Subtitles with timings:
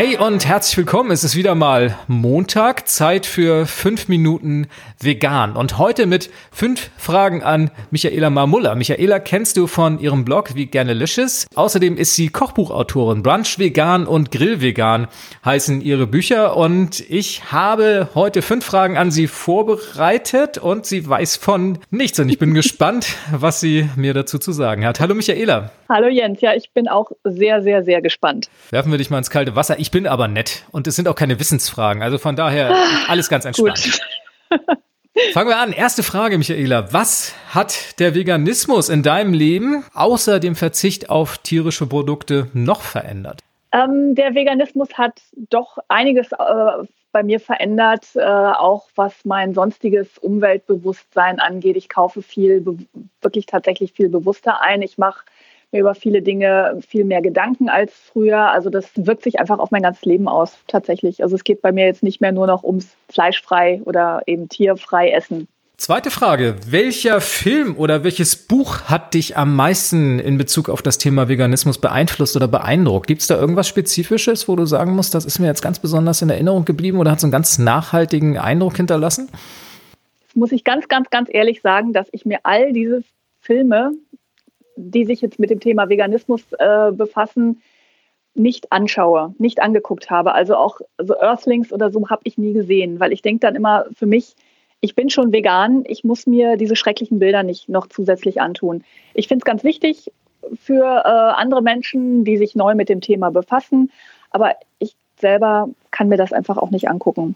[0.00, 1.10] Hey und herzlich willkommen.
[1.10, 4.66] Es ist wieder mal Montag, Zeit für fünf Minuten
[4.98, 5.56] vegan.
[5.56, 8.74] Und heute mit fünf Fragen an Michaela Marmulla.
[8.76, 11.46] Michaela kennst du von ihrem Blog wie Licious.
[11.54, 13.22] Außerdem ist sie Kochbuchautorin.
[13.22, 15.06] Brunch Vegan und Grill Vegan
[15.44, 16.56] heißen ihre Bücher.
[16.56, 22.18] Und ich habe heute fünf Fragen an sie vorbereitet und sie weiß von nichts.
[22.18, 24.98] Und ich bin gespannt, was sie mir dazu zu sagen hat.
[24.98, 25.72] Hallo Michaela.
[25.90, 26.40] Hallo Jens.
[26.40, 28.48] Ja, ich bin auch sehr, sehr, sehr gespannt.
[28.70, 29.80] Werfen wir dich mal ins kalte Wasser.
[29.80, 32.00] Ich bin aber nett und es sind auch keine Wissensfragen.
[32.00, 32.76] Also von daher
[33.08, 34.00] alles ganz entspannt.
[35.32, 35.72] Fangen wir an.
[35.72, 36.92] Erste Frage, Michaela.
[36.92, 43.40] Was hat der Veganismus in deinem Leben außer dem Verzicht auf tierische Produkte noch verändert?
[43.72, 50.18] Ähm, der Veganismus hat doch einiges äh, bei mir verändert, äh, auch was mein sonstiges
[50.18, 51.76] Umweltbewusstsein angeht.
[51.76, 52.64] Ich kaufe viel,
[53.20, 54.82] wirklich tatsächlich viel bewusster ein.
[54.82, 55.24] Ich mache
[55.72, 58.50] mir über viele Dinge viel mehr Gedanken als früher.
[58.50, 61.22] Also das wirkt sich einfach auf mein ganzes Leben aus, tatsächlich.
[61.22, 65.10] Also es geht bei mir jetzt nicht mehr nur noch ums fleischfrei oder eben tierfrei
[65.10, 65.48] essen.
[65.80, 66.56] Zweite Frage.
[66.66, 71.78] Welcher Film oder welches Buch hat dich am meisten in Bezug auf das Thema Veganismus
[71.78, 73.06] beeinflusst oder beeindruckt?
[73.06, 76.20] Gibt es da irgendwas Spezifisches, wo du sagen musst, das ist mir jetzt ganz besonders
[76.20, 79.30] in Erinnerung geblieben oder hat so einen ganz nachhaltigen Eindruck hinterlassen?
[80.26, 83.02] Das muss ich ganz, ganz, ganz ehrlich sagen, dass ich mir all diese
[83.40, 83.92] Filme
[84.80, 87.62] die sich jetzt mit dem Thema Veganismus äh, befassen,
[88.34, 90.32] nicht anschaue, nicht angeguckt habe.
[90.34, 93.86] Also auch so Earthlings oder so habe ich nie gesehen, weil ich denke dann immer
[93.92, 94.34] für mich,
[94.80, 98.84] ich bin schon vegan, ich muss mir diese schrecklichen Bilder nicht noch zusätzlich antun.
[99.14, 100.10] Ich finde es ganz wichtig
[100.58, 103.90] für äh, andere Menschen, die sich neu mit dem Thema befassen,
[104.30, 107.34] aber ich selber kann mir das einfach auch nicht angucken.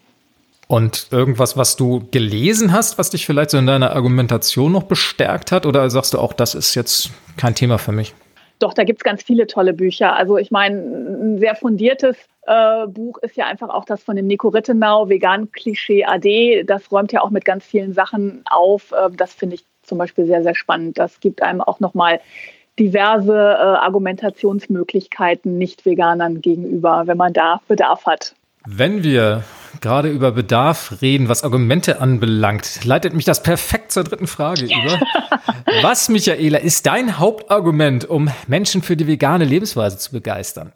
[0.74, 5.52] Und irgendwas, was du gelesen hast, was dich vielleicht so in deiner Argumentation noch bestärkt
[5.52, 5.66] hat?
[5.66, 8.12] Oder sagst du auch, das ist jetzt kein Thema für mich?
[8.58, 10.16] Doch, da gibt es ganz viele tolle Bücher.
[10.16, 12.16] Also ich meine, ein sehr fundiertes
[12.48, 16.64] äh, Buch ist ja einfach auch das von dem Nico Rittenau, Vegan Klischee AD.
[16.64, 18.90] Das räumt ja auch mit ganz vielen Sachen auf.
[18.90, 20.98] Äh, das finde ich zum Beispiel sehr, sehr spannend.
[20.98, 22.18] Das gibt einem auch nochmal
[22.80, 28.34] diverse äh, Argumentationsmöglichkeiten Nicht-Veganern gegenüber, wenn man da Bedarf hat.
[28.66, 29.44] Wenn wir
[29.80, 35.00] gerade über Bedarf reden, was Argumente anbelangt, leitet mich das perfekt zur dritten Frage über.
[35.82, 40.72] Was, Michaela, ist dein Hauptargument, um Menschen für die vegane Lebensweise zu begeistern?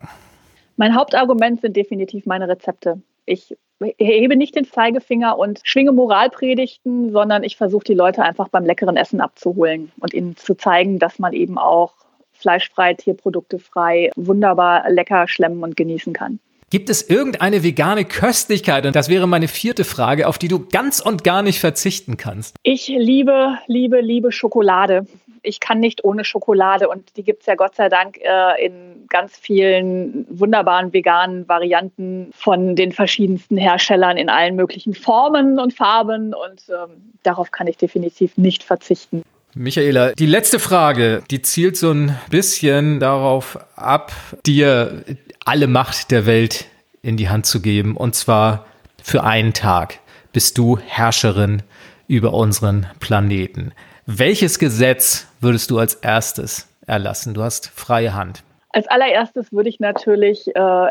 [0.76, 3.00] Mein Hauptargument sind definitiv meine Rezepte.
[3.26, 3.56] Ich
[3.98, 8.97] hebe nicht den Zeigefinger und schwinge Moralpredigten, sondern ich versuche die Leute einfach beim leckeren
[8.97, 11.92] Essen abzuholen und ihnen zu zeigen, dass man eben auch
[12.32, 16.41] fleischfrei, tierproduktefrei wunderbar lecker schlemmen und genießen kann.
[16.71, 18.84] Gibt es irgendeine vegane Köstlichkeit?
[18.84, 22.56] Und das wäre meine vierte Frage, auf die du ganz und gar nicht verzichten kannst.
[22.62, 25.07] Ich liebe, liebe, liebe Schokolade.
[25.43, 29.07] Ich kann nicht ohne Schokolade und die gibt es ja Gott sei Dank äh, in
[29.09, 36.34] ganz vielen wunderbaren veganen Varianten von den verschiedensten Herstellern in allen möglichen Formen und Farben
[36.34, 39.23] und ähm, darauf kann ich definitiv nicht verzichten.
[39.55, 44.12] Michaela, die letzte Frage, die zielt so ein bisschen darauf ab,
[44.45, 45.05] dir
[45.48, 46.66] alle Macht der Welt
[47.00, 47.97] in die Hand zu geben.
[47.97, 48.66] Und zwar
[49.03, 50.00] für einen Tag
[50.31, 51.62] bist du Herrscherin
[52.06, 53.72] über unseren Planeten.
[54.04, 57.32] Welches Gesetz würdest du als erstes erlassen?
[57.32, 58.42] Du hast freie Hand.
[58.69, 60.88] Als allererstes würde ich natürlich äh,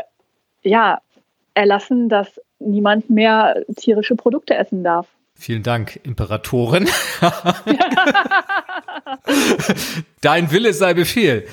[0.64, 1.02] ja,
[1.54, 5.06] erlassen, dass niemand mehr tierische Produkte essen darf.
[5.36, 6.90] Vielen Dank, Imperatorin.
[10.22, 11.48] Dein Wille sei Befehl.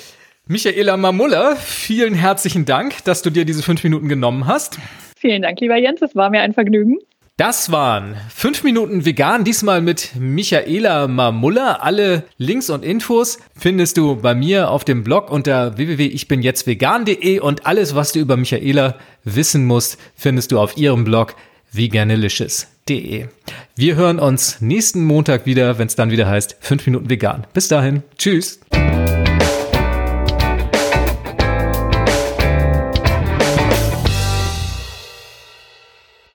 [0.47, 4.79] Michaela Mamulla, vielen herzlichen Dank, dass du dir diese fünf Minuten genommen hast.
[5.17, 6.99] Vielen Dank, lieber Jens, es war mir ein Vergnügen.
[7.39, 11.79] Das waren fünf Minuten vegan, diesmal mit Michaela Mamulla.
[11.81, 17.95] Alle Links und Infos findest du bei mir auf dem Blog unter www.ichbinjetztvegan.de und alles,
[17.95, 21.35] was du über Michaela wissen musst, findest du auf ihrem Blog
[21.73, 23.29] veganilicious.de.
[23.77, 27.47] Wir hören uns nächsten Montag wieder, wenn es dann wieder heißt fünf Minuten vegan.
[27.55, 28.61] Bis dahin, tschüss.